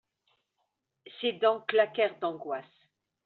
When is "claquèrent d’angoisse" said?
1.67-2.65